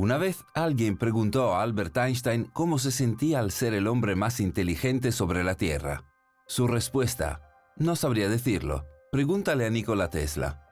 [0.00, 4.40] Una vez alguien preguntó a Albert Einstein cómo se sentía al ser el hombre más
[4.40, 6.04] inteligente sobre la Tierra.
[6.46, 7.42] Su respuesta,
[7.76, 8.86] no sabría decirlo.
[9.12, 10.66] Pregúntale a Nikola Tesla.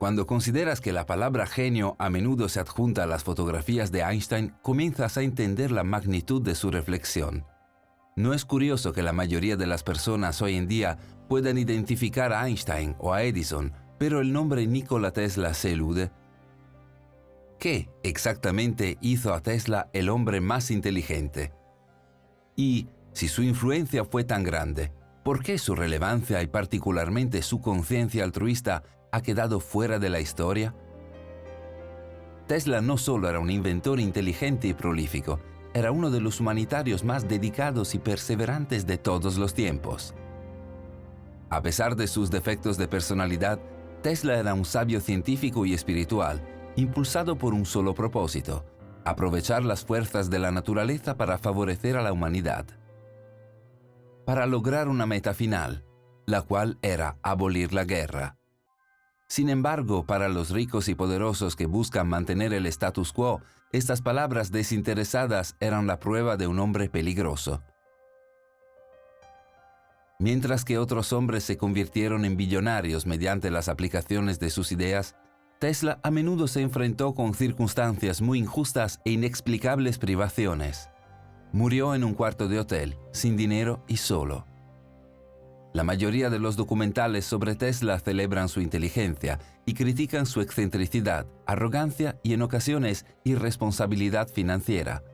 [0.00, 4.56] Cuando consideras que la palabra genio a menudo se adjunta a las fotografías de Einstein,
[4.60, 7.46] comienzas a entender la magnitud de su reflexión.
[8.16, 10.98] No es curioso que la mayoría de las personas hoy en día
[11.28, 16.10] puedan identificar a Einstein o a Edison, pero el nombre Nikola Tesla se elude
[17.62, 21.52] ¿Qué exactamente hizo a Tesla el hombre más inteligente?
[22.56, 24.90] Y, si su influencia fue tan grande,
[25.22, 30.74] ¿por qué su relevancia y particularmente su conciencia altruista ha quedado fuera de la historia?
[32.48, 35.38] Tesla no solo era un inventor inteligente y prolífico,
[35.72, 40.14] era uno de los humanitarios más dedicados y perseverantes de todos los tiempos.
[41.48, 43.60] A pesar de sus defectos de personalidad,
[44.02, 46.42] Tesla era un sabio científico y espiritual
[46.76, 48.64] impulsado por un solo propósito,
[49.04, 52.66] aprovechar las fuerzas de la naturaleza para favorecer a la humanidad.
[54.24, 55.84] Para lograr una meta final,
[56.26, 58.36] la cual era abolir la guerra.
[59.28, 63.40] Sin embargo, para los ricos y poderosos que buscan mantener el status quo,
[63.72, 67.62] estas palabras desinteresadas eran la prueba de un hombre peligroso.
[70.18, 75.16] Mientras que otros hombres se convirtieron en billonarios mediante las aplicaciones de sus ideas,
[75.62, 80.90] Tesla a menudo se enfrentó con circunstancias muy injustas e inexplicables privaciones.
[81.52, 84.44] Murió en un cuarto de hotel, sin dinero y solo.
[85.72, 92.18] La mayoría de los documentales sobre Tesla celebran su inteligencia y critican su excentricidad, arrogancia
[92.24, 95.04] y en ocasiones irresponsabilidad financiera.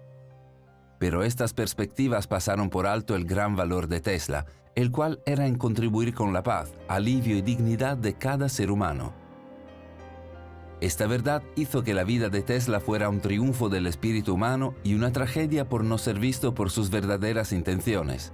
[0.98, 5.58] Pero estas perspectivas pasaron por alto el gran valor de Tesla, el cual era en
[5.58, 9.27] contribuir con la paz, alivio y dignidad de cada ser humano.
[10.80, 14.94] Esta verdad hizo que la vida de Tesla fuera un triunfo del espíritu humano y
[14.94, 18.32] una tragedia por no ser visto por sus verdaderas intenciones.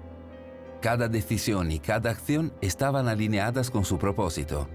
[0.82, 4.68] Cada decisión y cada acción estaban alineadas con su propósito.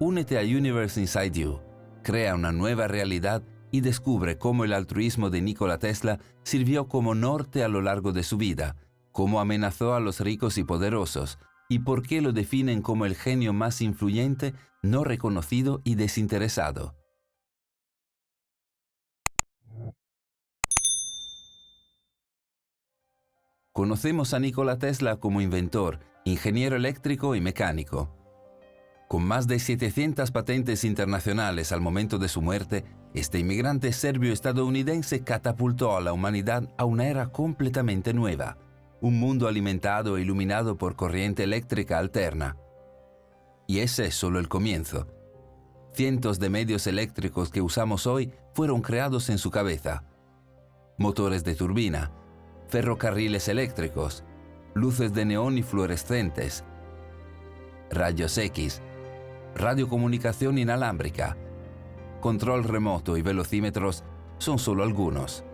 [0.00, 1.60] Únete a Universe Inside You,
[2.02, 7.62] crea una nueva realidad y descubre cómo el altruismo de Nikola Tesla sirvió como norte
[7.62, 8.74] a lo largo de su vida,
[9.12, 11.38] cómo amenazó a los ricos y poderosos,
[11.70, 16.96] y por qué lo definen como el genio más influyente, no reconocido y desinteresado.
[23.72, 28.16] Conocemos a Nikola Tesla como inventor, ingeniero eléctrico y mecánico.
[29.08, 35.96] Con más de 700 patentes internacionales al momento de su muerte, este inmigrante serbio-estadounidense catapultó
[35.96, 38.58] a la humanidad a una era completamente nueva
[39.00, 42.56] un mundo alimentado e iluminado por corriente eléctrica alterna.
[43.66, 45.06] Y ese es solo el comienzo.
[45.92, 50.04] Cientos de medios eléctricos que usamos hoy fueron creados en su cabeza.
[50.98, 52.12] Motores de turbina,
[52.68, 54.24] ferrocarriles eléctricos,
[54.74, 56.64] luces de neón y fluorescentes,
[57.90, 58.82] rayos X,
[59.54, 61.36] radiocomunicación inalámbrica,
[62.20, 64.04] control remoto y velocímetros
[64.38, 65.44] son solo algunos.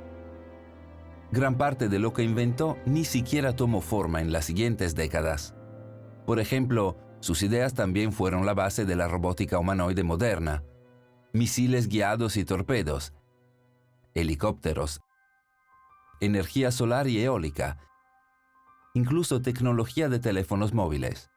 [1.32, 5.54] Gran parte de lo que inventó ni siquiera tomó forma en las siguientes décadas.
[6.24, 10.62] Por ejemplo, sus ideas también fueron la base de la robótica humanoide moderna,
[11.32, 13.12] misiles guiados y torpedos,
[14.14, 15.02] helicópteros,
[16.20, 17.78] energía solar y eólica,
[18.94, 21.30] incluso tecnología de teléfonos móviles.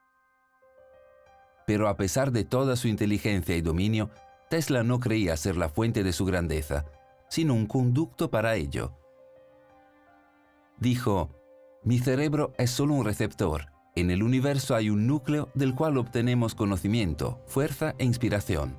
[1.67, 4.09] Pero a pesar de toda su inteligencia y dominio,
[4.49, 6.85] Tesla no creía ser la fuente de su grandeza,
[7.29, 8.95] sino un conducto para ello.
[10.79, 11.29] Dijo,
[11.83, 13.67] mi cerebro es solo un receptor.
[13.95, 18.77] En el universo hay un núcleo del cual obtenemos conocimiento, fuerza e inspiración.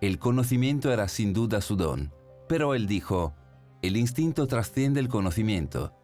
[0.00, 2.12] El conocimiento era sin duda su don,
[2.48, 3.34] pero él dijo,
[3.82, 5.94] el instinto trasciende el conocimiento.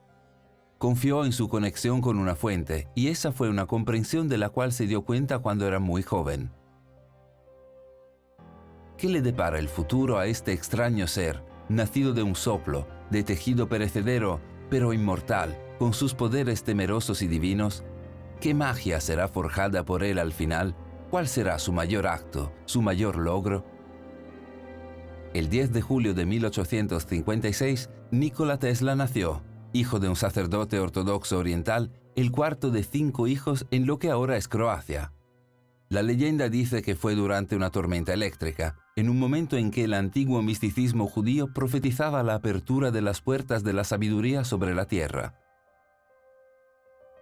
[0.79, 4.73] Confió en su conexión con una fuente y esa fue una comprensión de la cual
[4.73, 6.53] se dio cuenta cuando era muy joven.
[8.99, 13.69] ¿Qué le depara el futuro a este extraño ser, nacido de un soplo, de tejido
[13.69, 17.85] perecedero, pero inmortal, con sus poderes temerosos y divinos?
[18.41, 20.75] ¿Qué magia será forjada por él al final?
[21.11, 23.65] ¿Cuál será su mayor acto, su mayor logro?
[25.35, 29.43] El 10 de julio de 1856, Nikola Tesla nació,
[29.73, 34.37] hijo de un sacerdote ortodoxo oriental, el cuarto de cinco hijos en lo que ahora
[34.37, 35.13] es Croacia.
[35.89, 39.95] La leyenda dice que fue durante una tormenta eléctrica, en un momento en que el
[39.95, 45.35] antiguo misticismo judío profetizaba la apertura de las puertas de la sabiduría sobre la tierra.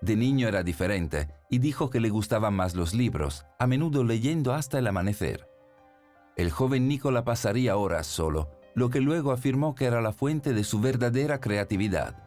[0.00, 4.55] De niño era diferente y dijo que le gustaban más los libros, a menudo leyendo
[4.55, 5.46] hasta el amanecer.
[6.37, 10.64] El joven Nicola pasaría horas solo, lo que luego afirmó que era la fuente de
[10.64, 12.22] su verdadera creatividad.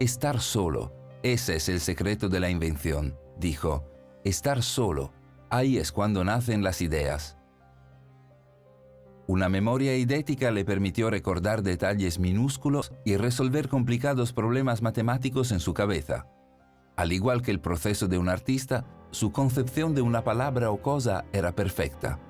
[0.00, 3.88] Estar solo, ese es el secreto de la invención, dijo.
[4.22, 5.12] Estar solo,
[5.50, 7.36] ahí es cuando nacen las ideas.
[9.28, 15.74] Una memoria idética le permitió recordar detalles minúsculos y resolver complicados problemas matemáticos en su
[15.74, 16.28] cabeza.
[16.96, 21.24] Al igual que el proceso de un artista, su concepción de una palabra o cosa
[21.32, 22.20] era perfecta.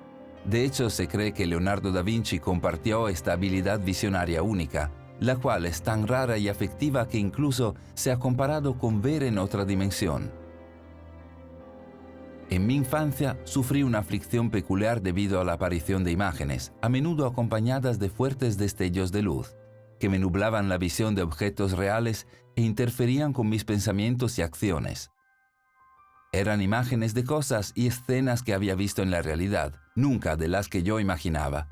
[0.45, 5.65] De hecho, se cree que Leonardo da Vinci compartió esta habilidad visionaria única, la cual
[5.65, 10.31] es tan rara y afectiva que incluso se ha comparado con ver en otra dimensión.
[12.49, 17.25] En mi infancia sufrí una aflicción peculiar debido a la aparición de imágenes, a menudo
[17.25, 19.57] acompañadas de fuertes destellos de luz,
[19.99, 25.11] que me nublaban la visión de objetos reales e interferían con mis pensamientos y acciones.
[26.31, 30.69] Eran imágenes de cosas y escenas que había visto en la realidad, nunca de las
[30.69, 31.67] que yo imaginaba.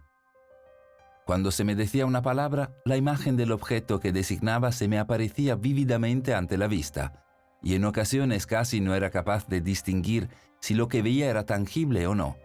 [1.25, 5.55] Cuando se me decía una palabra, la imagen del objeto que designaba se me aparecía
[5.55, 7.24] vívidamente ante la vista,
[7.65, 10.29] y en ocasiones casi no era capaz de distinguir
[10.59, 12.37] si lo que veía era tangible o no.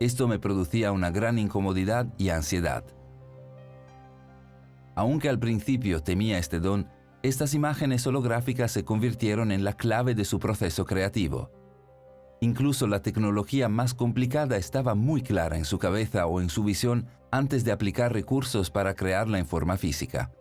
[0.00, 2.82] Esto me producía una gran incomodidad y ansiedad.
[4.96, 6.88] Aunque al principio temía este don,
[7.22, 11.52] estas imágenes holográficas se convirtieron en la clave de su proceso creativo.
[12.40, 17.06] Incluso la tecnología más complicada estaba muy clara en su cabeza o en su visión
[17.30, 20.32] antes de aplicar recursos para crearla en forma física.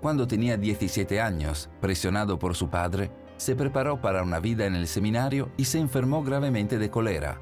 [0.00, 4.86] Cuando tenía 17 años, presionado por su padre, se preparó para una vida en el
[4.86, 7.40] seminario y se enfermó gravemente de cólera.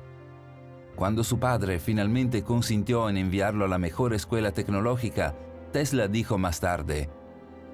[0.96, 5.34] Cuando su padre finalmente consintió en enviarlo a la mejor escuela tecnológica,
[5.72, 7.08] Tesla dijo más tarde,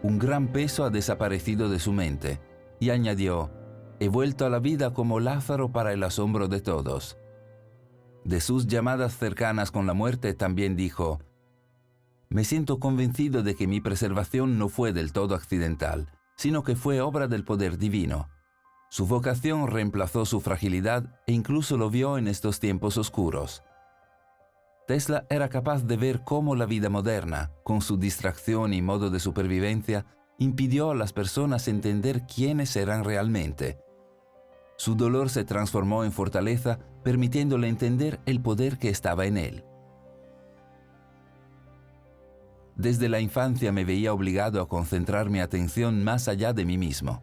[0.02, 2.40] un gran peso ha desaparecido de su mente,
[2.78, 3.50] y añadió,
[3.98, 7.18] he vuelto a la vida como Lázaro para el asombro de todos.
[8.24, 11.18] De sus llamadas cercanas con la muerte también dijo,
[12.30, 17.00] me siento convencido de que mi preservación no fue del todo accidental, sino que fue
[17.00, 18.28] obra del poder divino.
[18.90, 23.62] Su vocación reemplazó su fragilidad e incluso lo vio en estos tiempos oscuros.
[24.86, 29.20] Tesla era capaz de ver cómo la vida moderna, con su distracción y modo de
[29.20, 30.06] supervivencia,
[30.38, 33.78] impidió a las personas entender quiénes eran realmente.
[34.78, 39.64] Su dolor se transformó en fortaleza, permitiéndole entender el poder que estaba en él.
[42.78, 47.22] Desde la infancia me veía obligado a concentrar mi atención más allá de mí mismo.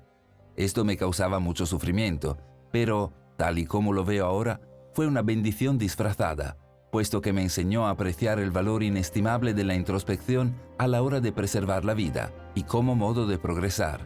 [0.55, 2.37] Esto me causaba mucho sufrimiento,
[2.71, 4.61] pero, tal y como lo veo ahora,
[4.93, 6.57] fue una bendición disfrazada
[6.95, 11.19] puesto que me enseñó a apreciar el valor inestimable de la introspección a la hora
[11.19, 13.99] de preservar la vida y como modo de progresar.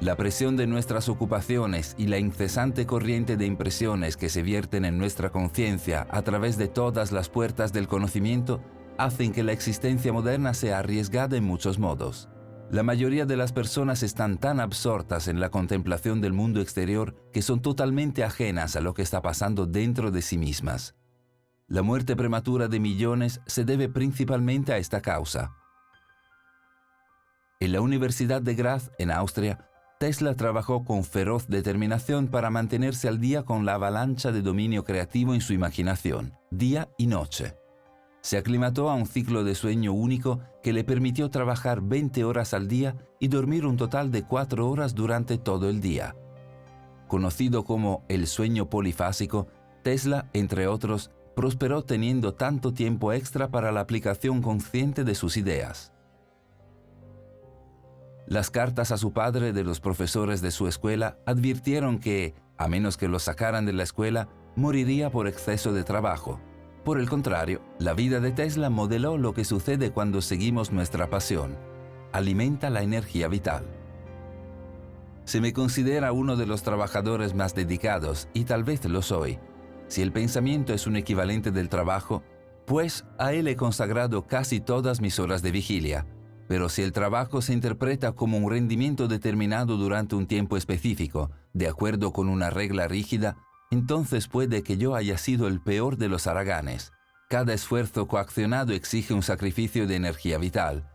[0.00, 4.96] La presión de nuestras ocupaciones y la incesante corriente de impresiones que se vierten en
[4.96, 8.62] nuestra conciencia a través de todas las puertas del conocimiento
[8.98, 12.28] hacen que la existencia moderna sea arriesgada en muchos modos.
[12.70, 17.42] La mayoría de las personas están tan absortas en la contemplación del mundo exterior que
[17.42, 20.94] son totalmente ajenas a lo que está pasando dentro de sí mismas.
[21.66, 25.54] La muerte prematura de millones se debe principalmente a esta causa.
[27.60, 29.68] En la Universidad de Graz, en Austria,
[30.00, 35.32] Tesla trabajó con feroz determinación para mantenerse al día con la avalancha de dominio creativo
[35.32, 37.61] en su imaginación, día y noche.
[38.22, 42.68] Se aclimató a un ciclo de sueño único que le permitió trabajar 20 horas al
[42.68, 46.14] día y dormir un total de 4 horas durante todo el día.
[47.08, 49.48] Conocido como el sueño polifásico,
[49.82, 55.92] Tesla, entre otros, prosperó teniendo tanto tiempo extra para la aplicación consciente de sus ideas.
[58.28, 62.96] Las cartas a su padre de los profesores de su escuela advirtieron que, a menos
[62.96, 66.40] que lo sacaran de la escuela, moriría por exceso de trabajo.
[66.84, 71.56] Por el contrario, la vida de Tesla modeló lo que sucede cuando seguimos nuestra pasión.
[72.12, 73.64] Alimenta la energía vital.
[75.24, 79.38] Se me considera uno de los trabajadores más dedicados y tal vez lo soy,
[79.92, 82.22] si el pensamiento es un equivalente del trabajo,
[82.64, 86.06] pues a él he consagrado casi todas mis horas de vigilia.
[86.48, 91.68] Pero si el trabajo se interpreta como un rendimiento determinado durante un tiempo específico, de
[91.68, 93.36] acuerdo con una regla rígida,
[93.72, 96.92] entonces puede que yo haya sido el peor de los haraganes.
[97.30, 100.86] Cada esfuerzo coaccionado exige un sacrificio de energía vital.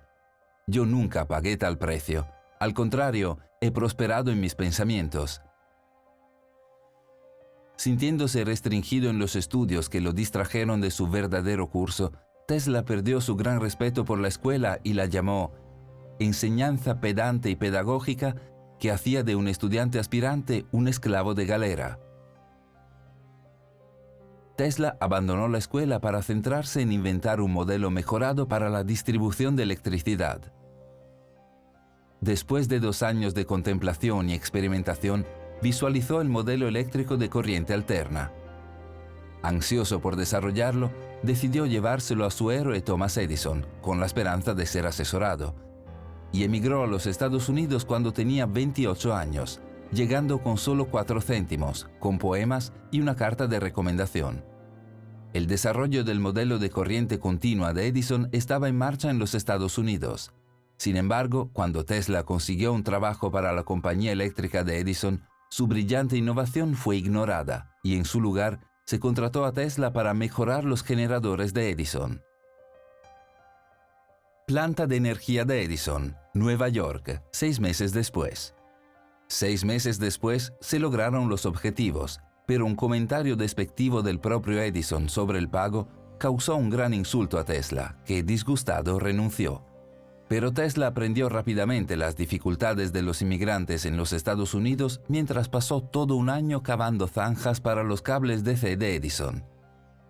[0.68, 2.28] Yo nunca pagué tal precio.
[2.60, 5.42] Al contrario, he prosperado en mis pensamientos.
[7.78, 12.12] Sintiéndose restringido en los estudios que lo distrajeron de su verdadero curso,
[12.48, 15.52] Tesla perdió su gran respeto por la escuela y la llamó
[16.20, 18.36] enseñanza pedante y pedagógica
[18.80, 22.00] que hacía de un estudiante aspirante un esclavo de galera.
[24.58, 29.62] Tesla abandonó la escuela para centrarse en inventar un modelo mejorado para la distribución de
[29.62, 30.42] electricidad.
[32.22, 35.28] Después de dos años de contemplación y experimentación,
[35.62, 38.32] visualizó el modelo eléctrico de corriente alterna.
[39.44, 40.90] Ansioso por desarrollarlo,
[41.22, 45.54] decidió llevárselo a su héroe Thomas Edison, con la esperanza de ser asesorado,
[46.32, 49.62] y emigró a los Estados Unidos cuando tenía 28 años,
[49.92, 54.44] llegando con solo cuatro céntimos, con poemas y una carta de recomendación.
[55.34, 59.78] El desarrollo del modelo de corriente continua de Edison estaba en marcha en los Estados
[59.78, 60.34] Unidos.
[60.78, 66.18] Sin embargo, cuando Tesla consiguió un trabajo para la compañía eléctrica de Edison, su brillante
[66.18, 71.54] innovación fue ignorada y en su lugar se contrató a Tesla para mejorar los generadores
[71.54, 72.22] de Edison.
[74.46, 78.57] Planta de energía de Edison, Nueva York, seis meses después.
[79.28, 85.38] Seis meses después se lograron los objetivos, pero un comentario despectivo del propio Edison sobre
[85.38, 89.64] el pago causó un gran insulto a Tesla, que disgustado renunció.
[90.30, 95.82] Pero Tesla aprendió rápidamente las dificultades de los inmigrantes en los Estados Unidos mientras pasó
[95.82, 99.46] todo un año cavando zanjas para los cables DC de Edison.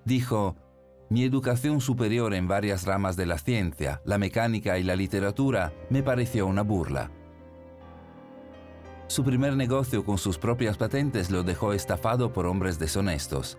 [0.06, 0.56] Dijo,
[1.10, 6.04] mi educación superior en varias ramas de la ciencia, la mecánica y la literatura me
[6.04, 7.12] pareció una burla.
[9.08, 13.58] Su primer negocio con sus propias patentes lo dejó estafado por hombres deshonestos.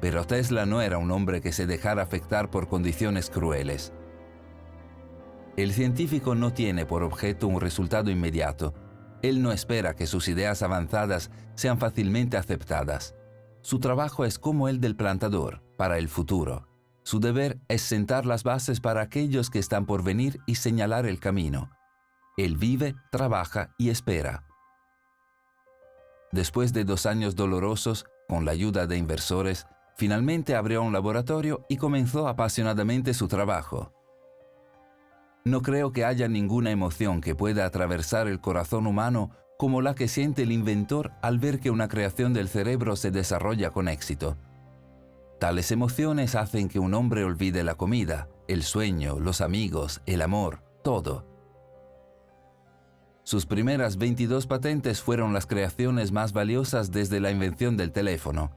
[0.00, 3.92] Pero Tesla no era un hombre que se dejara afectar por condiciones crueles.
[5.56, 8.74] El científico no tiene por objeto un resultado inmediato.
[9.22, 13.14] Él no espera que sus ideas avanzadas sean fácilmente aceptadas.
[13.62, 16.66] Su trabajo es como el del plantador, para el futuro.
[17.04, 21.20] Su deber es sentar las bases para aquellos que están por venir y señalar el
[21.20, 21.70] camino.
[22.44, 24.44] Él vive, trabaja y espera.
[26.32, 29.66] Después de dos años dolorosos, con la ayuda de inversores,
[29.96, 33.92] finalmente abrió un laboratorio y comenzó apasionadamente su trabajo.
[35.44, 40.08] No creo que haya ninguna emoción que pueda atravesar el corazón humano como la que
[40.08, 44.38] siente el inventor al ver que una creación del cerebro se desarrolla con éxito.
[45.38, 50.62] Tales emociones hacen que un hombre olvide la comida, el sueño, los amigos, el amor,
[50.82, 51.29] todo.
[53.30, 58.50] Sus primeras 22 patentes fueron las creaciones más valiosas desde la invención del teléfono.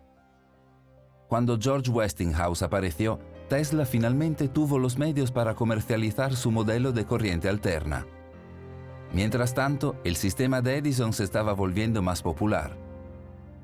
[1.28, 7.50] Cuando George Westinghouse apareció, Tesla finalmente tuvo los medios para comercializar su modelo de corriente
[7.50, 8.08] alterna.
[9.14, 12.76] Mientras tanto, el sistema de Edison se estaba volviendo más popular.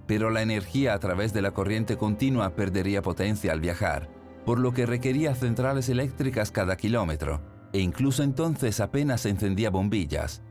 [0.06, 4.10] Pero la energía a través de la corriente continua perdería potencia al viajar,
[4.46, 7.42] por lo que requería centrales eléctricas cada kilómetro,
[7.74, 10.44] e incluso entonces apenas encendía bombillas.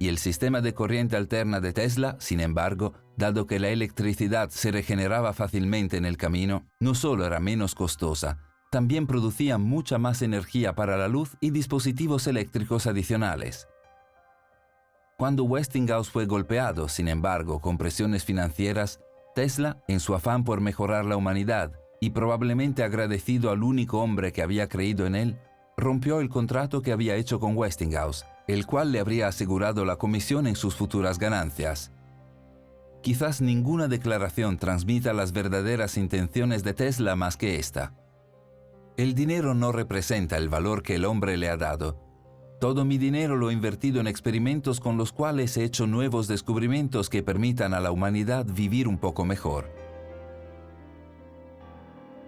[0.00, 4.72] Y el sistema de corriente alterna de Tesla, sin embargo, dado que la electricidad se
[4.72, 8.38] regeneraba fácilmente en el camino, no solo era menos costosa,
[8.70, 13.68] también producía mucha más energía para la luz y dispositivos eléctricos adicionales.
[15.18, 19.00] Cuando Westinghouse fue golpeado, sin embargo, con presiones financieras,
[19.34, 24.40] Tesla, en su afán por mejorar la humanidad y probablemente agradecido al único hombre que
[24.40, 25.38] había creído en él,
[25.76, 30.46] rompió el contrato que había hecho con Westinghouse, el cual le habría asegurado la comisión
[30.46, 31.92] en sus futuras ganancias.
[33.02, 37.94] Quizás ninguna declaración transmita las verdaderas intenciones de Tesla más que esta.
[38.96, 41.98] El dinero no representa el valor que el hombre le ha dado.
[42.60, 47.08] Todo mi dinero lo he invertido en experimentos con los cuales he hecho nuevos descubrimientos
[47.08, 49.79] que permitan a la humanidad vivir un poco mejor.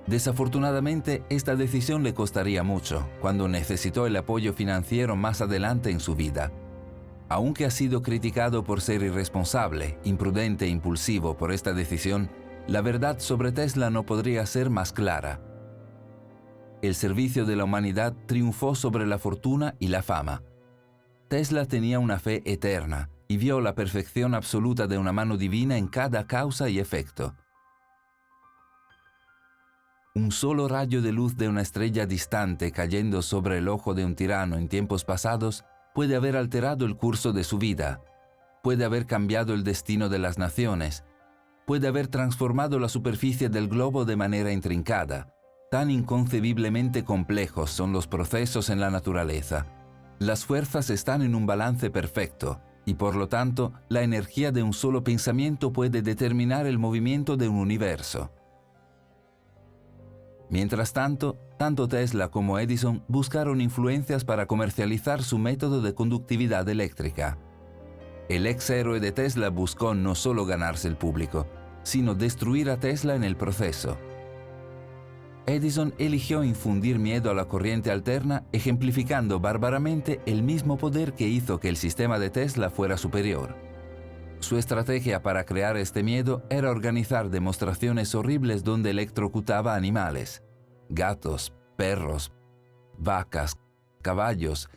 [0.06, 6.14] Desafortunadamente, esta decisión le costaría mucho cuando necesitó el apoyo financiero más adelante en su
[6.14, 6.52] vida.
[7.28, 12.30] Aunque ha sido criticado por ser irresponsable, imprudente e impulsivo por esta decisión,
[12.66, 15.40] la verdad sobre Tesla no podría ser más clara
[16.82, 20.42] el servicio de la humanidad triunfó sobre la fortuna y la fama.
[21.28, 25.86] Tesla tenía una fe eterna y vio la perfección absoluta de una mano divina en
[25.86, 27.34] cada causa y efecto.
[30.14, 34.14] Un solo rayo de luz de una estrella distante cayendo sobre el ojo de un
[34.14, 35.64] tirano en tiempos pasados
[35.94, 38.00] puede haber alterado el curso de su vida,
[38.62, 41.04] puede haber cambiado el destino de las naciones,
[41.66, 45.32] puede haber transformado la superficie del globo de manera intrincada,
[45.72, 49.64] Tan inconcebiblemente complejos son los procesos en la naturaleza.
[50.18, 54.74] Las fuerzas están en un balance perfecto y por lo tanto la energía de un
[54.74, 58.30] solo pensamiento puede determinar el movimiento de un universo.
[60.52, 67.38] Mientras tanto, tanto Tesla como Edison buscaron influencias para comercializar su método de conductividad eléctrica.
[68.28, 71.48] El ex héroe de Tesla buscó no solo ganarse el público,
[71.82, 73.98] sino destruir a Tesla en el proceso
[75.46, 81.58] Edison eligió infundir miedo a la corriente alterna, ejemplificando bárbaramente el mismo poder que hizo
[81.58, 83.56] que el sistema de Tesla fuera superior.
[84.42, 90.42] Su estrategia para crear este miedo era organizar demostraciones horribles donde electrocutaba animales,
[90.88, 92.32] gatos, perros,
[92.98, 93.56] vacas,
[94.02, 94.68] caballos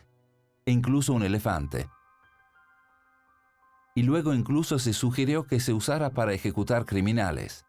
[0.66, 1.90] e incluso un elefante.
[3.96, 7.66] Y luego incluso se sugirió que se usara para ejecutar criminales.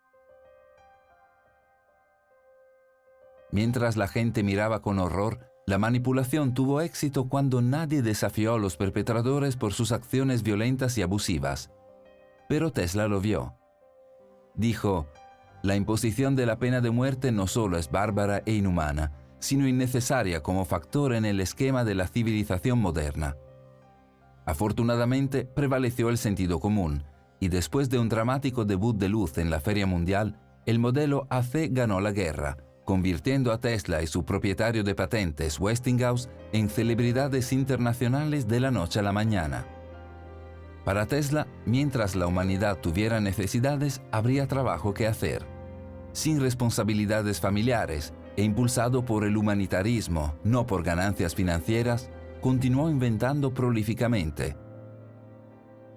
[3.52, 8.78] Mientras la gente miraba con horror, la manipulación tuvo éxito cuando nadie desafió a los
[8.78, 11.72] perpetradores por sus acciones violentas y abusivas.
[12.48, 13.56] Pero Tesla lo vio.
[14.56, 15.08] Dijo,
[15.64, 20.42] la imposición de la pena de muerte no solo es bárbara e inhumana, sino innecesaria
[20.42, 23.36] como factor en el esquema de la civilización moderna.
[24.46, 27.04] Afortunadamente prevaleció el sentido común,
[27.40, 31.70] y después de un dramático debut de luz en la Feria Mundial, el modelo AC
[31.72, 38.48] ganó la guerra, convirtiendo a Tesla y su propietario de patentes Westinghouse en celebridades internacionales
[38.48, 39.66] de la noche a la mañana.
[40.88, 45.46] Para Tesla, mientras la humanidad tuviera necesidades, habría trabajo que hacer.
[46.14, 54.56] Sin responsabilidades familiares e impulsado por el humanitarismo, no por ganancias financieras, continuó inventando prolíficamente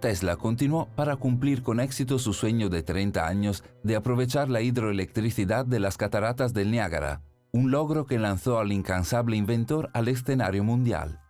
[0.00, 5.64] Tesla continuó para cumplir con éxito su sueño de 30 años de aprovechar la hidroelectricidad
[5.66, 11.20] de las cataratas del Niágara, un logro que lanzó al incansable inventor al escenario mundial.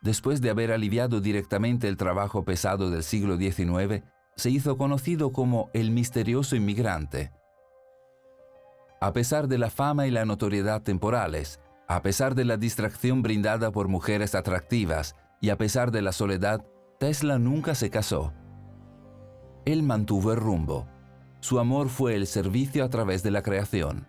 [0.00, 4.04] Después de haber aliviado directamente el trabajo pesado del siglo XIX,
[4.36, 7.32] se hizo conocido como el misterioso inmigrante.
[9.00, 13.70] A pesar de la fama y la notoriedad temporales, a pesar de la distracción brindada
[13.70, 16.64] por mujeres atractivas y a pesar de la soledad,
[16.98, 18.32] Tesla nunca se casó.
[19.64, 20.88] Él mantuvo el rumbo.
[21.40, 24.07] Su amor fue el servicio a través de la creación.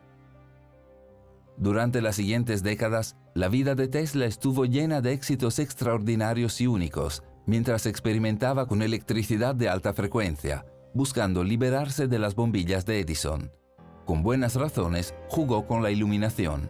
[1.60, 7.22] Durante las siguientes décadas, la vida de Tesla estuvo llena de éxitos extraordinarios y únicos,
[7.46, 13.52] mientras experimentaba con electricidad de alta frecuencia, buscando liberarse de las bombillas de Edison.
[14.06, 16.70] Con buenas razones, jugó con la iluminación.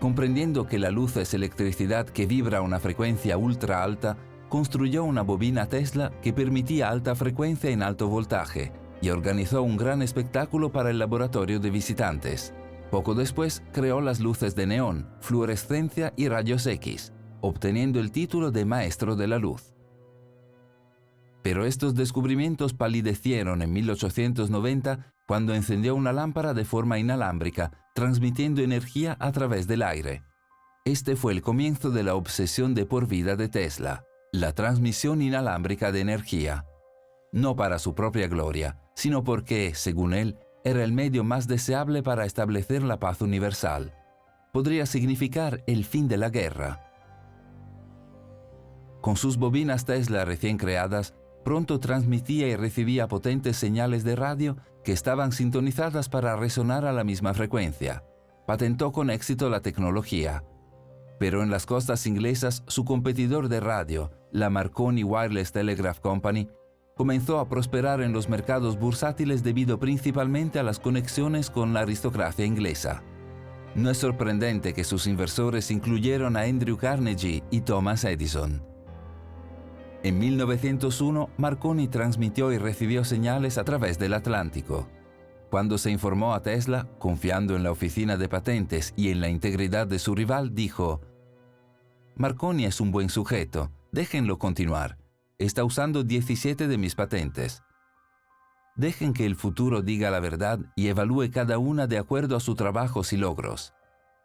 [0.00, 4.16] Comprendiendo que la luz es electricidad que vibra a una frecuencia ultra alta,
[4.48, 10.02] construyó una bobina Tesla que permitía alta frecuencia en alto voltaje y organizó un gran
[10.02, 12.52] espectáculo para el laboratorio de visitantes.
[12.90, 18.64] Poco después creó las luces de neón, fluorescencia y rayos X, obteniendo el título de
[18.64, 19.74] Maestro de la Luz.
[21.42, 29.16] Pero estos descubrimientos palidecieron en 1890 cuando encendió una lámpara de forma inalámbrica, transmitiendo energía
[29.20, 30.22] a través del aire.
[30.84, 35.92] Este fue el comienzo de la obsesión de por vida de Tesla la transmisión inalámbrica
[35.92, 36.66] de energía,
[37.30, 42.24] no para su propia gloria, sino porque, según él, era el medio más deseable para
[42.24, 43.92] establecer la paz universal.
[44.52, 46.80] Podría significar el fin de la guerra.
[49.02, 54.92] Con sus bobinas Tesla recién creadas, pronto transmitía y recibía potentes señales de radio que
[54.92, 58.02] estaban sintonizadas para resonar a la misma frecuencia.
[58.46, 60.44] Patentó con éxito la tecnología,
[61.18, 66.48] pero en las costas inglesas su competidor de radio, la Marconi Wireless Telegraph Company,
[66.94, 72.44] comenzó a prosperar en los mercados bursátiles debido principalmente a las conexiones con la aristocracia
[72.44, 73.02] inglesa.
[73.74, 78.62] No es sorprendente que sus inversores incluyeron a Andrew Carnegie y Thomas Edison.
[80.04, 84.86] En 1901, Marconi transmitió y recibió señales a través del Atlántico.
[85.50, 89.86] Cuando se informó a Tesla, confiando en la oficina de patentes y en la integridad
[89.86, 91.00] de su rival, dijo,
[92.16, 95.03] Marconi es un buen sujeto, déjenlo continuar.
[95.38, 97.64] Está usando 17 de mis patentes.
[98.76, 102.54] Dejen que el futuro diga la verdad y evalúe cada una de acuerdo a sus
[102.54, 103.74] trabajos y logros.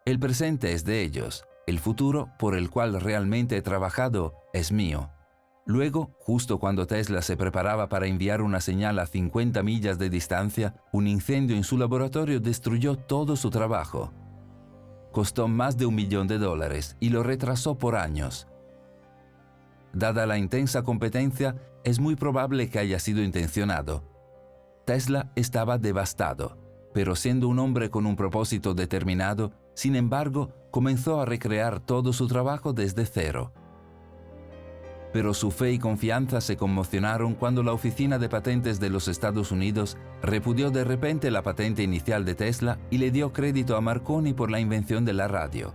[0.04, 5.10] El presente es de ellos, el futuro por el cual realmente he trabajado es mío.
[5.66, 10.76] Luego, justo cuando Tesla se preparaba para enviar una señal a 50 millas de distancia,
[10.92, 14.12] un incendio en su laboratorio destruyó todo su trabajo.
[15.10, 18.46] Costó más de un millón de dólares y lo retrasó por años.
[19.92, 24.04] Dada la intensa competencia, es muy probable que haya sido intencionado.
[24.84, 26.56] Tesla estaba devastado,
[26.92, 32.26] pero siendo un hombre con un propósito determinado, sin embargo, comenzó a recrear todo su
[32.26, 33.52] trabajo desde cero
[35.12, 39.50] pero su fe y confianza se conmocionaron cuando la Oficina de Patentes de los Estados
[39.50, 44.32] Unidos repudió de repente la patente inicial de Tesla y le dio crédito a Marconi
[44.32, 45.74] por la invención de la radio.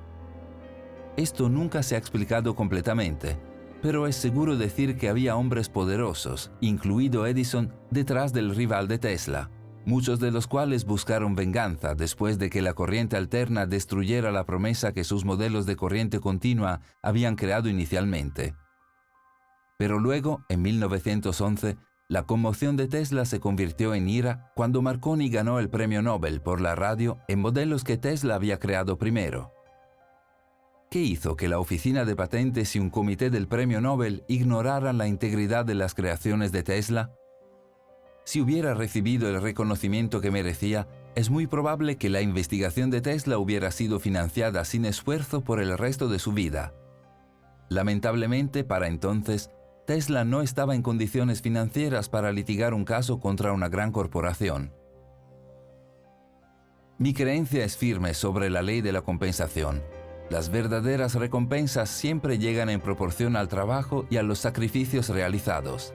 [1.17, 3.37] Esto nunca se ha explicado completamente,
[3.85, 9.51] pero es seguro decir que había hombres poderosos, incluido Edison, detrás del rival de Tesla.
[9.85, 14.91] muchos de los cuales buscaron venganza después de que la corriente alterna destruyera la promesa
[14.91, 18.55] que sus modelos de corriente continua habían creado inicialmente.
[19.77, 25.59] Pero luego, en 1911, la conmoción de Tesla se convirtió en ira cuando Marconi ganó
[25.59, 29.54] el premio Nobel por la radio en modelos que Tesla había creado primero.
[30.89, 35.07] ¿Qué hizo que la oficina de patentes y un comité del premio Nobel ignoraran la
[35.07, 37.11] integridad de las creaciones de Tesla?
[38.23, 43.37] Si hubiera recibido el reconocimiento que merecía, es muy probable que la investigación de Tesla
[43.37, 46.73] hubiera sido financiada sin esfuerzo por el resto de su vida.
[47.69, 49.49] Lamentablemente, para entonces,
[49.85, 54.71] Tesla no estaba en condiciones financieras para litigar un caso contra una gran corporación.
[56.97, 59.81] Mi creencia es firme sobre la ley de la compensación.
[60.29, 65.93] Las verdaderas recompensas siempre llegan en proporción al trabajo y a los sacrificios realizados.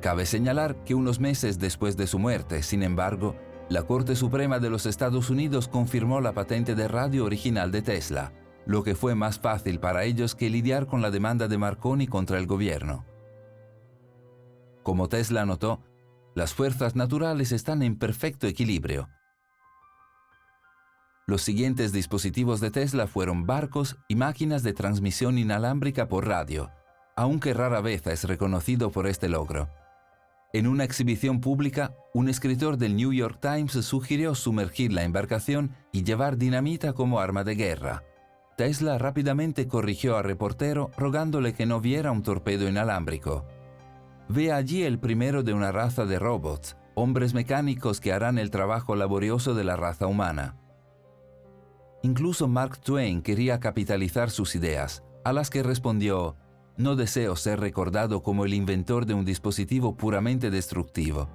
[0.00, 3.34] Cabe señalar que unos meses después de su muerte, sin embargo,
[3.68, 8.32] la Corte Suprema de los Estados Unidos confirmó la patente de radio original de Tesla,
[8.64, 12.38] lo que fue más fácil para ellos que lidiar con la demanda de Marconi contra
[12.38, 13.04] el gobierno.
[14.84, 15.82] Como Tesla notó,
[16.34, 19.08] las fuerzas naturales están en perfecto equilibrio.
[21.28, 26.70] Los siguientes dispositivos de Tesla fueron barcos y máquinas de transmisión inalámbrica por radio,
[27.16, 29.68] aunque rara vez es reconocido por este logro.
[30.54, 36.02] En una exhibición pública, un escritor del New York Times sugirió sumergir la embarcación y
[36.02, 38.04] llevar dinamita como arma de guerra.
[38.56, 43.46] Tesla rápidamente corrigió al reportero rogándole que no viera un torpedo inalámbrico.
[44.30, 48.96] Ve allí el primero de una raza de robots, hombres mecánicos que harán el trabajo
[48.96, 50.56] laborioso de la raza humana.
[52.02, 56.36] Incluso Mark Twain quería capitalizar sus ideas, a las que respondió,
[56.76, 61.28] no deseo ser recordado como el inventor de un dispositivo puramente destructivo.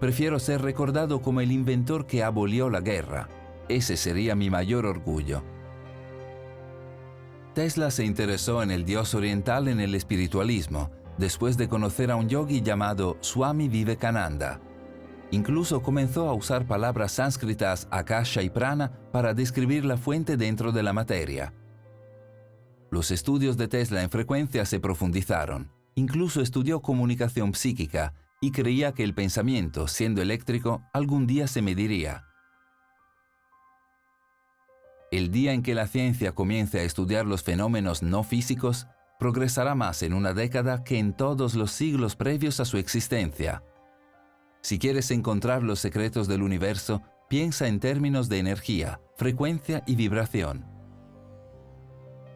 [0.00, 3.28] Prefiero ser recordado como el inventor que abolió la guerra.
[3.68, 5.42] Ese sería mi mayor orgullo.
[7.54, 12.30] Tesla se interesó en el dios oriental en el espiritualismo, después de conocer a un
[12.30, 14.58] yogi llamado Swami Vivekananda.
[15.32, 20.82] Incluso comenzó a usar palabras sánscritas akasha y prana para describir la fuente dentro de
[20.82, 21.54] la materia.
[22.90, 25.72] Los estudios de Tesla en frecuencia se profundizaron.
[25.94, 32.26] Incluso estudió comunicación psíquica y creía que el pensamiento, siendo eléctrico, algún día se mediría.
[35.10, 38.86] El día en que la ciencia comience a estudiar los fenómenos no físicos,
[39.18, 43.62] progresará más en una década que en todos los siglos previos a su existencia.
[44.62, 50.64] Si quieres encontrar los secretos del universo, piensa en términos de energía, frecuencia y vibración.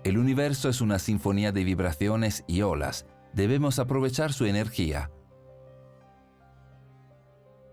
[0.02, 3.06] El universo es una sinfonía de vibraciones y olas.
[3.32, 5.10] Debemos aprovechar su energía.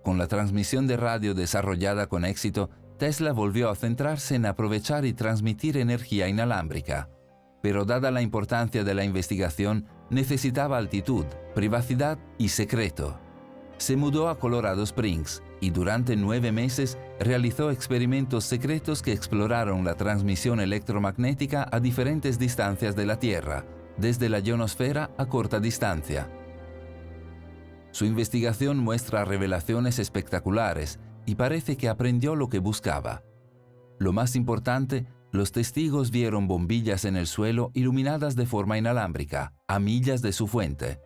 [0.03, 5.13] Con la transmisión de radio desarrollada con éxito, Tesla volvió a centrarse en aprovechar y
[5.13, 7.09] transmitir energía inalámbrica,
[7.61, 13.22] pero dada la importancia de la investigación, necesitaba altitud, privacidad y secreto.
[13.83, 19.95] Se mudó a Colorado Springs y durante nueve meses realizó experimentos secretos que exploraron la
[19.95, 23.65] transmisión electromagnética a diferentes distancias de la Tierra,
[23.97, 26.29] desde la ionosfera a corta distancia.
[27.91, 33.23] Su investigación muestra revelaciones espectaculares y parece que aprendió lo que buscaba.
[33.99, 39.79] Lo más importante, los testigos vieron bombillas en el suelo iluminadas de forma inalámbrica, a
[39.79, 41.01] millas de su fuente.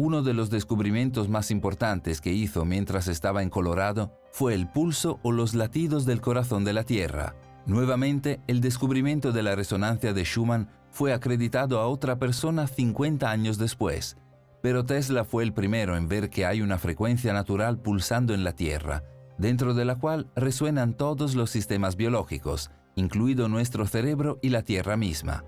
[0.00, 5.18] Uno de los descubrimientos más importantes que hizo mientras estaba en Colorado fue el pulso
[5.24, 7.34] o los latidos del corazón de la Tierra.
[7.66, 13.58] Nuevamente, el descubrimiento de la resonancia de Schumann fue acreditado a otra persona 50 años
[13.58, 14.16] después,
[14.62, 18.52] pero Tesla fue el primero en ver que hay una frecuencia natural pulsando en la
[18.52, 19.02] Tierra,
[19.36, 24.96] dentro de la cual resuenan todos los sistemas biológicos, incluido nuestro cerebro y la Tierra
[24.96, 25.42] misma.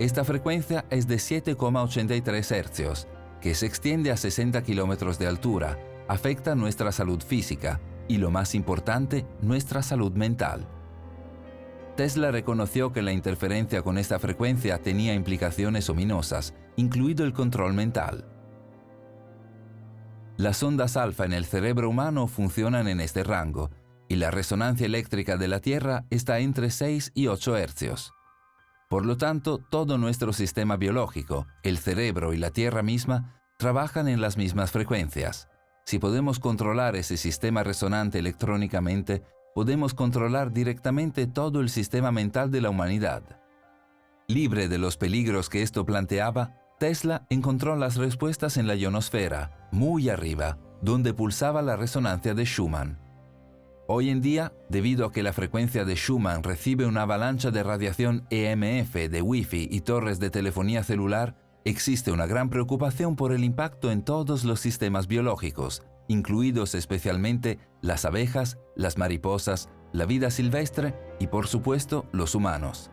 [0.00, 3.06] Esta frecuencia es de 7,83 Hz,
[3.40, 8.54] que se extiende a 60 kilómetros de altura, afecta nuestra salud física y, lo más
[8.54, 10.66] importante, nuestra salud mental.
[11.96, 18.24] Tesla reconoció que la interferencia con esta frecuencia tenía implicaciones ominosas, incluido el control mental.
[20.36, 23.70] Las ondas alfa en el cerebro humano funcionan en este rango,
[24.08, 28.14] y la resonancia eléctrica de la Tierra está entre 6 y 8 hercios.
[28.88, 34.22] Por lo tanto, todo nuestro sistema biológico, el cerebro y la Tierra misma, trabajan en
[34.22, 35.48] las mismas frecuencias.
[35.84, 39.22] Si podemos controlar ese sistema resonante electrónicamente,
[39.54, 43.22] podemos controlar directamente todo el sistema mental de la humanidad.
[44.26, 50.08] Libre de los peligros que esto planteaba, Tesla encontró las respuestas en la ionosfera, muy
[50.08, 53.07] arriba, donde pulsaba la resonancia de Schumann.
[53.90, 58.26] Hoy en día, debido a que la frecuencia de Schumann recibe una avalancha de radiación
[58.28, 63.90] EMF de Wi-Fi y torres de telefonía celular, existe una gran preocupación por el impacto
[63.90, 71.28] en todos los sistemas biológicos, incluidos especialmente las abejas, las mariposas, la vida silvestre y
[71.28, 72.90] por supuesto los humanos.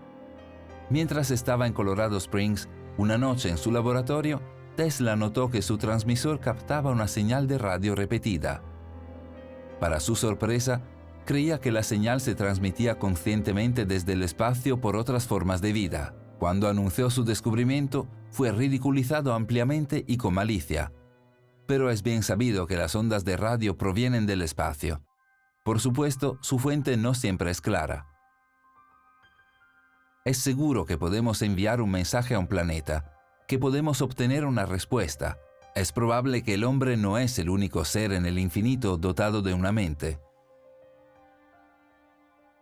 [0.89, 4.41] Mientras estaba en Colorado Springs, una noche en su laboratorio,
[4.77, 8.61] Tesla notó que su transmisor captaba una señal de radio repetida.
[9.79, 10.81] Para su sorpresa,
[11.25, 16.15] creía que la señal se transmitía conscientemente desde el espacio por otras formas de vida.
[16.39, 20.91] Cuando anunció su descubrimiento, fue ridiculizado ampliamente y con malicia.
[21.67, 25.01] Pero es bien sabido que las ondas de radio provienen del espacio.
[25.63, 28.07] Por supuesto, su fuente no siempre es clara.
[30.25, 33.11] Es seguro que podemos enviar un mensaje a un planeta,
[33.47, 35.37] que podemos obtener una respuesta.
[35.75, 39.53] Es probable que el hombre no es el único ser en el infinito dotado de
[39.53, 40.21] una mente.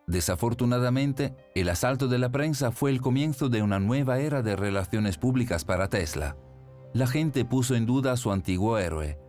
[0.08, 5.20] Desafortunadamente, el asalto de la prensa fue el comienzo de una nueva era de relaciones
[5.20, 6.36] públicas para Tesla.
[6.94, 9.20] La gente puso en duda a su antiguo héroe.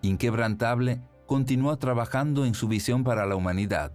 [0.00, 3.92] Inquebrantable, continuó trabajando en su visión para la humanidad.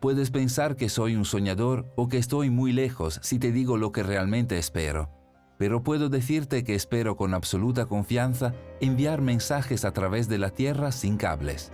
[0.00, 3.92] Puedes pensar que soy un soñador o que estoy muy lejos si te digo lo
[3.92, 5.23] que realmente espero,
[5.58, 10.92] pero puedo decirte que espero con absoluta confianza enviar mensajes a través de la Tierra
[10.92, 11.72] sin cables.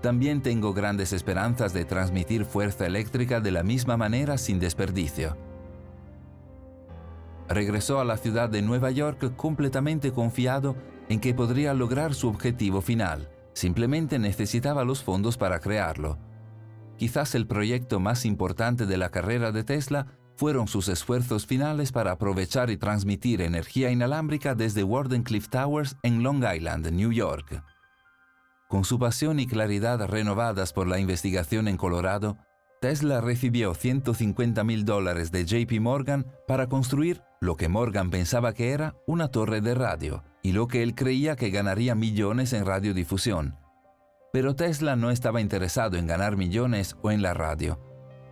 [0.00, 5.36] También tengo grandes esperanzas de transmitir fuerza eléctrica de la misma manera sin desperdicio.
[7.48, 10.76] Regresó a la ciudad de Nueva York completamente confiado
[11.08, 13.28] en que podría lograr su objetivo final.
[13.52, 16.18] Simplemente necesitaba los fondos para crearlo.
[16.96, 22.12] Quizás el proyecto más importante de la carrera de Tesla fueron sus esfuerzos finales para
[22.12, 27.62] aprovechar y transmitir energía inalámbrica desde Wardenclyffe Towers en Long Island, New York.
[28.68, 32.36] Con su pasión y claridad renovadas por la investigación en Colorado,
[32.80, 38.72] Tesla recibió 150 mil dólares de JP Morgan para construir lo que Morgan pensaba que
[38.72, 43.56] era una torre de radio y lo que él creía que ganaría millones en radiodifusión.
[44.32, 47.80] Pero Tesla no estaba interesado en ganar millones o en la radio.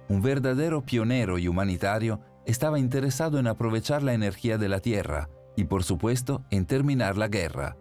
[0.08, 5.64] Un verdadero pionero y humanitario estaba interesado en aprovechar la energía de la Tierra y
[5.64, 7.76] por supuesto en terminar la guerra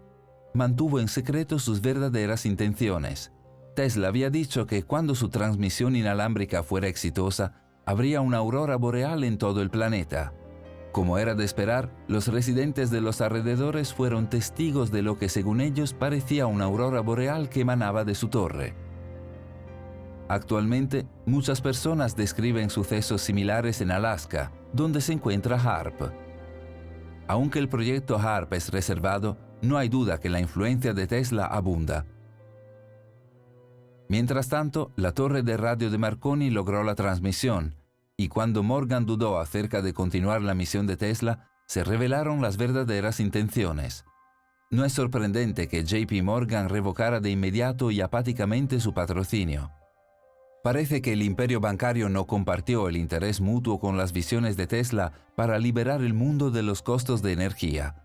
[0.53, 3.31] mantuvo en secreto sus verdaderas intenciones.
[3.75, 7.53] Tesla había dicho que cuando su transmisión inalámbrica fuera exitosa,
[7.85, 10.33] habría una aurora boreal en todo el planeta.
[10.91, 15.59] Como era de esperar, los residentes de los alrededores fueron testigos de lo que según
[15.59, 18.75] ellos parecía una aurora boreal que emanaba de su torre.
[20.33, 26.11] Actualmente, muchas personas describen sucesos similares en Alaska, donde se encuentra HARP.
[27.27, 32.07] Aunque el proyecto HARP es reservado, no hay duda que la influencia de Tesla abunda.
[34.09, 37.75] Mientras tanto, la torre de radio de Marconi logró la transmisión,
[38.17, 43.19] y cuando Morgan dudó acerca de continuar la misión de Tesla, se revelaron las verdaderas
[43.19, 44.03] intenciones.
[44.71, 49.69] No es sorprendente que JP Morgan revocara de inmediato y apáticamente su patrocinio.
[50.63, 55.11] Parece que el imperio bancario no compartió el interés mutuo con las visiones de Tesla
[55.35, 57.95] para liberar el mundo de los costos de energía.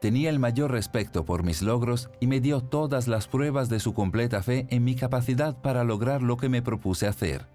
[0.00, 3.92] Tenía el mayor respeto por mis logros y me dio todas las pruebas de su
[3.92, 7.46] completa fe en mi capacidad para lograr lo que me propuse hacer.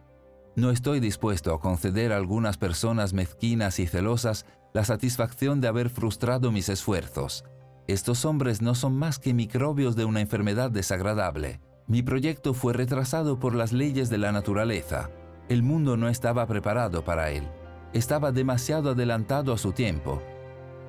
[0.55, 5.89] No estoy dispuesto a conceder a algunas personas mezquinas y celosas la satisfacción de haber
[5.89, 7.43] frustrado mis esfuerzos.
[7.87, 11.59] Estos hombres no son más que microbios de una enfermedad desagradable.
[11.87, 15.09] Mi proyecto fue retrasado por las leyes de la naturaleza.
[15.49, 17.47] El mundo no estaba preparado para él.
[17.93, 20.21] Estaba demasiado adelantado a su tiempo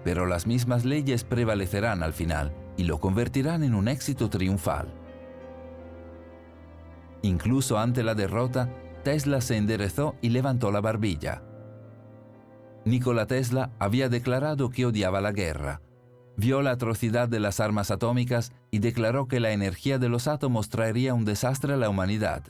[0.06, 4.87] pero las mismas leyes prevalecerán al final y lo convertirán en un éxito triunfal.
[7.22, 8.68] Incluso ante la derrota,
[9.02, 11.42] Tesla se enderezó y levantó la barbilla.
[12.85, 15.80] Nikola Tesla había declarado que odiaba la guerra,
[16.37, 20.68] vio la atrocidad de las armas atómicas y declaró que la energía de los átomos
[20.68, 22.42] traería un desastre a la humanidad.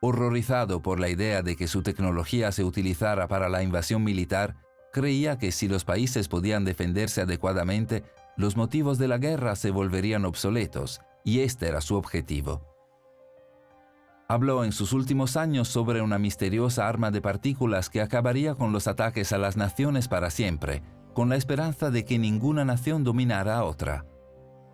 [0.00, 4.56] Horrorizado por la idea de que su tecnología se utilizara para la invasión militar,
[4.92, 8.02] Creía que si los países podían defenderse adecuadamente,
[8.36, 12.66] los motivos de la guerra se volverían obsoletos, y este era su objetivo.
[14.26, 18.88] Habló en sus últimos años sobre una misteriosa arma de partículas que acabaría con los
[18.88, 20.82] ataques a las naciones para siempre,
[21.14, 24.06] con la esperanza de que ninguna nación dominara a otra.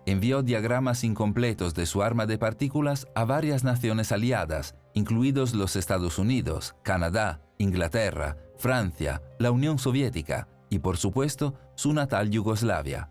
[0.05, 6.17] Envió diagramas incompletos de su arma de partículas a varias naciones aliadas, incluidos los Estados
[6.17, 13.09] Unidos, Canadá, Inglaterra, Francia, la Unión Soviética y por supuesto su natal Yugoslavia.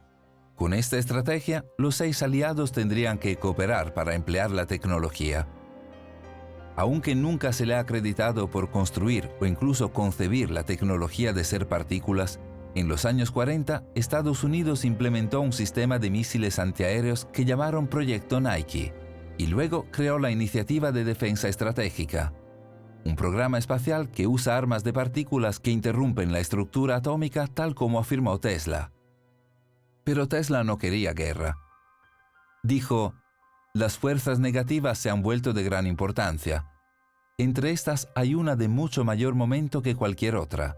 [0.57, 5.47] Con esta estrategia, los seis aliados tendrían que cooperar para emplear la tecnología.
[6.77, 11.69] Aunque nunca se le ha acreditado por construir o incluso concebir la tecnología de ser
[11.69, 12.41] partículas,
[12.77, 18.39] en los años 40 Estados Unidos implementó un sistema de misiles antiaéreos que llamaron Proyecto
[18.39, 18.93] Nike
[19.39, 22.35] y luego creó la Iniciativa de Defensa Estratégica,
[23.07, 27.99] un programa espacial que usa armas de partículas que interrumpen la estructura atómica tal como
[27.99, 28.93] afirmó Tesla.
[30.05, 31.57] Pero Tesla no quería guerra.
[32.63, 33.15] Dijo,
[33.73, 36.67] las fuerzas negativas se han vuelto de gran importancia.
[37.39, 40.77] Entre estas hay una de mucho mayor momento que cualquier otra.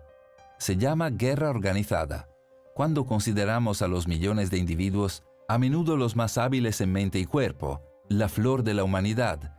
[0.59, 2.29] Se llama guerra organizada.
[2.75, 7.25] Cuando consideramos a los millones de individuos, a menudo los más hábiles en mente y
[7.25, 9.55] cuerpo, la flor de la humanidad,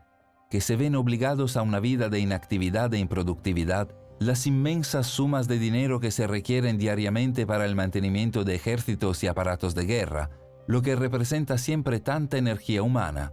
[0.50, 3.88] que se ven obligados a una vida de inactividad e improductividad,
[4.20, 9.28] las inmensas sumas de dinero que se requieren diariamente para el mantenimiento de ejércitos y
[9.28, 10.30] aparatos de guerra,
[10.68, 13.32] lo que representa siempre tanta energía humana,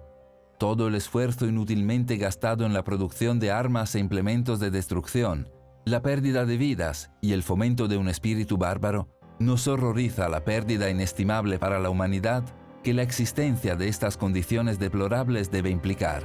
[0.59, 5.49] todo el esfuerzo inútilmente gastado en la producción de armas e implementos de destrucción,
[5.87, 10.91] la pérdida de vidas y el fomento de un espíritu bárbaro, nos horroriza la pérdida
[10.91, 12.43] inestimable para la humanidad
[12.83, 16.25] que la existencia de estas condiciones deplorables debe implicar.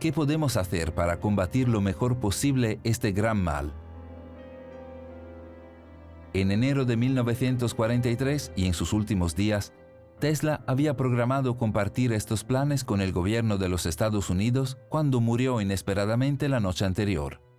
[0.00, 3.72] ¿Qué podemos hacer para combatir lo mejor posible este gran mal?
[6.34, 9.72] En enero de 1943 y en sus últimos días,
[10.18, 15.62] Tesla había programado compartir estos planes con el gobierno de los Estados Unidos cuando murió
[15.62, 17.49] inesperadamente la noche anterior.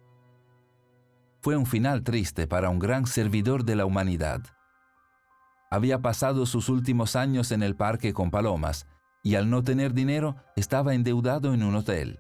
[1.42, 4.42] Fue un final triste para un gran servidor de la humanidad.
[5.72, 8.86] Había pasado sus últimos años en el parque con palomas
[9.24, 12.20] y al no tener dinero estaba endeudado en un hotel.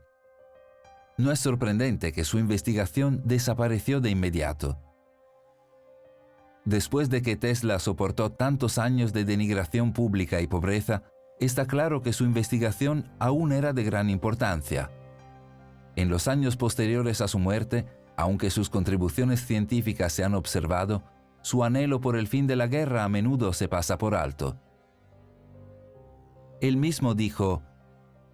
[1.17, 4.79] No es sorprendente que su investigación desapareció de inmediato.
[6.65, 11.03] Después de que Tesla soportó tantos años de denigración pública y pobreza,
[11.39, 14.89] está claro que su investigación aún era de gran importancia.
[15.95, 17.86] En los años posteriores a su muerte,
[18.21, 21.03] aunque sus contribuciones científicas se han observado,
[21.41, 24.57] su anhelo por el fin de la guerra a menudo se pasa por alto.
[26.62, 27.63] Él mismo dijo,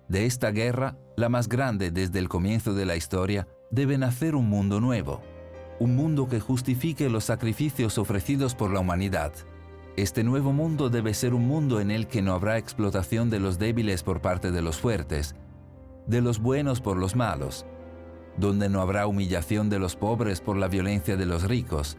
[0.09, 4.49] de esta guerra, la más grande desde el comienzo de la historia, debe nacer un
[4.49, 5.21] mundo nuevo,
[5.79, 9.31] un mundo que justifique los sacrificios ofrecidos por la humanidad.
[9.95, 13.57] Este nuevo mundo debe ser un mundo en el que no habrá explotación de los
[13.57, 15.35] débiles por parte de los fuertes,
[16.05, 17.65] de los buenos por los malos,
[18.37, 21.97] donde no habrá humillación de los pobres por la violencia de los ricos,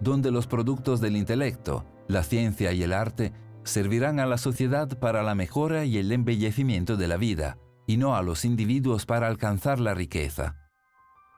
[0.00, 3.32] donde los productos del intelecto, la ciencia y el arte
[3.64, 8.16] servirán a la sociedad para la mejora y el embellecimiento de la vida, y no
[8.16, 10.56] a los individuos para alcanzar la riqueza.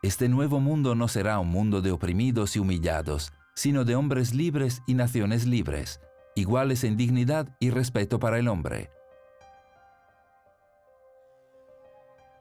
[0.03, 4.83] Este nuevo mundo no será un mundo de oprimidos y humillados, sino de hombres libres
[4.87, 6.01] y naciones libres,
[6.35, 8.91] iguales en dignidad y respeto para el hombre.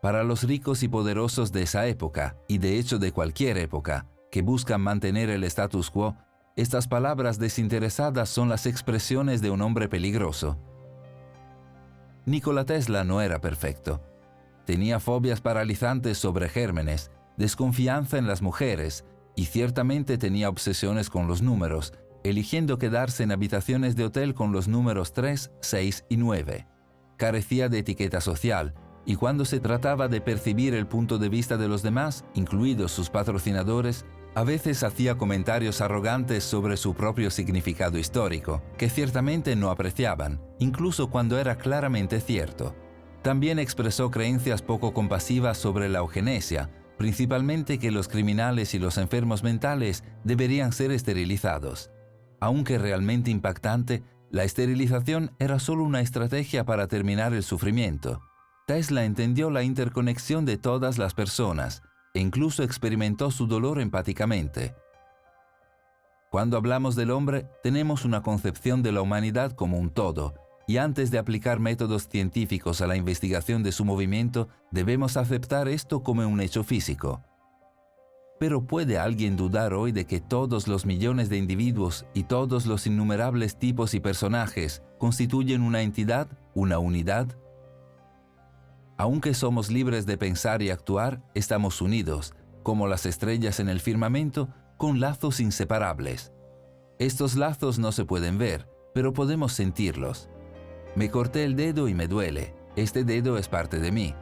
[0.04, 4.42] Para los ricos y poderosos de esa época, y de hecho de cualquier época, que
[4.42, 6.18] buscan mantener el status quo,
[6.58, 10.58] estas palabras desinteresadas son las expresiones de un hombre peligroso.
[12.26, 14.02] Nikola Tesla no era perfecto.
[14.66, 19.06] Tenía fobias paralizantes sobre gérmenes, desconfianza en las mujeres
[19.38, 21.94] y ciertamente tenía obsesiones con los números,
[22.26, 26.68] eligiendo quedarse en habitaciones de hotel con los números 3, 6 y 9.
[27.16, 28.74] Carecía de etiqueta social
[29.06, 33.10] y cuando se trataba de percibir el punto de vista de los demás, incluidos sus
[33.10, 40.42] patrocinadores, a veces hacía comentarios arrogantes sobre su propio significado histórico, que ciertamente no apreciaban,
[40.60, 42.76] incluso cuando era claramente cierto.
[43.22, 49.44] También expresó creencias poco compasivas sobre la eugenesia, principalmente que los criminales y los enfermos
[49.44, 51.92] mentales deberían ser esterilizados.
[52.40, 58.22] Aunque realmente impactante, la esterilización era solo una estrategia para terminar el sufrimiento.
[58.66, 64.74] Tesla entendió la interconexión de todas las personas, e incluso experimentó su dolor empáticamente.
[66.32, 70.34] Cuando hablamos del hombre, tenemos una concepción de la humanidad como un todo,
[70.66, 76.02] y antes de aplicar métodos científicos a la investigación de su movimiento, debemos aceptar esto
[76.02, 77.22] como un hecho físico.
[78.40, 82.88] Pero ¿puede alguien dudar hoy de que todos los millones de individuos y todos los
[82.88, 87.28] innumerables tipos y personajes constituyen una entidad, una unidad?
[88.98, 94.50] Aunque somos libres de pensar y actuar, estamos unidos, como las estrellas en el firmamento,
[94.78, 96.32] con lazos inseparables.
[97.00, 100.30] Estos lazos no se pueden ver, pero podemos sentirlos.
[100.96, 102.54] Me corté el dedo y me duele.
[102.76, 104.14] Este dedo es parte de mí.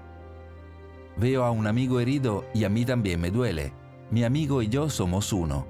[1.17, 3.74] Veo a un amigo herido y a mí también me duele.
[4.09, 5.67] mi amigo y yo somos uno.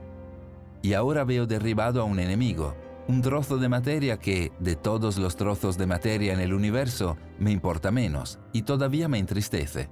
[0.82, 2.76] Y ahora veo derribado a un enemigo,
[3.12, 7.52] un trozo de materia que, de todos los trozos de materia en el universo, me
[7.52, 9.90] importa menos y todavía me entristece.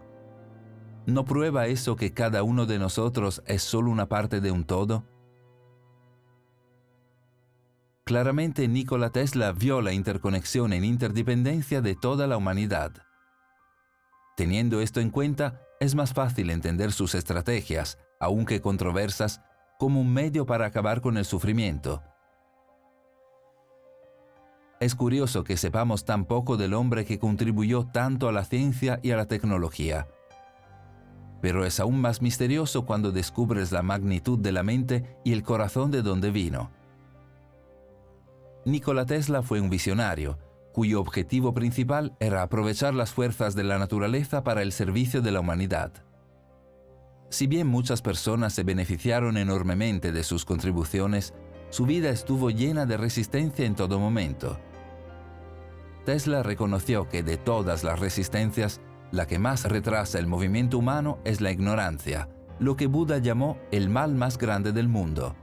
[1.05, 5.05] ¿No prueba eso que cada uno de nosotros es solo una parte de un todo?
[8.05, 12.93] Claramente Nikola Tesla vio la interconexión en interdependencia de toda la humanidad.
[14.37, 19.41] Teniendo esto en cuenta, es más fácil entender sus estrategias, aunque controversas,
[19.77, 22.01] como un medio para acabar con el sufrimiento.
[24.79, 29.11] Es curioso que sepamos tan poco del hombre que contribuyó tanto a la ciencia y
[29.11, 30.07] a la tecnología.
[31.41, 35.91] Pero es aún más misterioso cuando descubres la magnitud de la mente y el corazón
[35.91, 36.71] de donde vino.
[38.63, 40.37] Nikola Tesla fue un visionario,
[40.71, 45.41] cuyo objetivo principal era aprovechar las fuerzas de la naturaleza para el servicio de la
[45.41, 45.91] humanidad.
[47.29, 51.33] Si bien muchas personas se beneficiaron enormemente de sus contribuciones,
[51.69, 54.57] su vida estuvo llena de resistencia en todo momento.
[56.05, 58.81] Tesla reconoció que de todas las resistencias,
[59.11, 62.29] la que más retrasa el movimiento humano es la ignorancia,
[62.59, 65.35] lo que Buda llamó el mal más grande del mundo.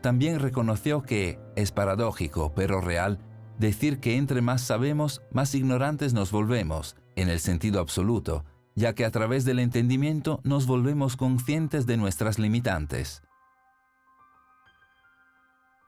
[0.00, 3.18] También reconoció que es paradójico, pero real,
[3.58, 8.44] decir que entre más sabemos, más ignorantes nos volvemos, en el sentido absoluto,
[8.76, 13.22] ya que a través del entendimiento nos volvemos conscientes de nuestras limitantes.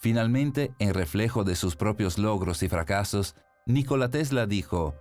[0.01, 3.37] Finalmente, en reflejo de sus propios logros y fracasos,
[3.67, 4.95] Nikola Tesla dijo,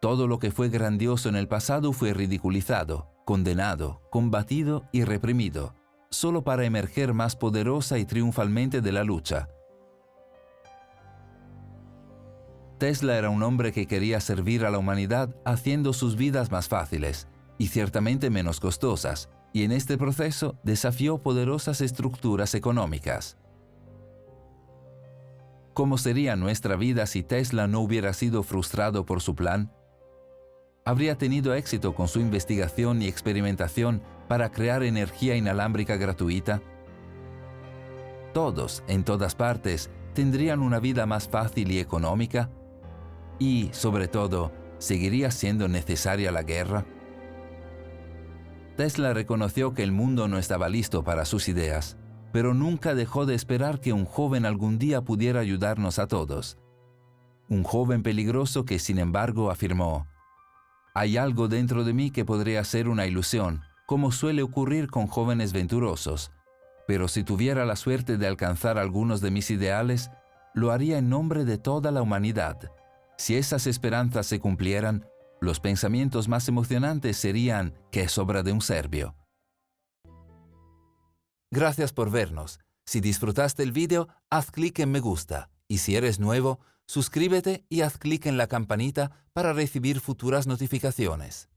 [0.00, 5.74] Todo lo que fue grandioso en el pasado fue ridiculizado, condenado, combatido y reprimido,
[6.08, 9.50] solo para emerger más poderosa y triunfalmente de la lucha.
[12.78, 17.28] Tesla era un hombre que quería servir a la humanidad haciendo sus vidas más fáciles
[17.58, 23.36] y ciertamente menos costosas, y en este proceso desafió poderosas estructuras económicas.
[25.80, 29.72] ¿Cómo sería nuestra vida si Tesla no hubiera sido frustrado por su plan?
[30.84, 36.60] Habría tenido éxito con su investigación y experimentación para crear energía inalámbrica gratuita?
[38.34, 42.50] Todos, en todas partes, tendrían una vida más fácil y económica?
[43.38, 46.84] Y, sobre todo, ¿seguiría siendo necesaria la guerra?
[48.76, 51.96] Tesla reconoció que el mundo no estaba listo para sus ideas,
[52.32, 56.58] pero nunca dejó de esperar que un joven algún día pudiera ayudarnos a todos.
[57.48, 60.06] Un joven peligroso que, sin embargo, afirmó,
[60.94, 65.52] hay algo dentro de mí que podría ser una ilusión, como suele ocurrir con jóvenes
[65.52, 66.32] venturosos,
[66.86, 70.10] pero si tuviera la suerte de alcanzar algunos de mis ideales,
[70.54, 72.72] lo haría en nombre de toda la humanidad.
[73.16, 75.06] Si esas esperanzas se cumplieran,
[75.40, 79.14] los pensamientos más emocionantes serían que es obra de un serbio.
[81.52, 82.60] Gracias por vernos.
[82.86, 85.50] Si disfrutaste el vídeo, haz clic en me gusta.
[85.66, 91.48] Y si eres nuevo, suscríbete y haz clic en la campanita para recibir futuras notificaciones.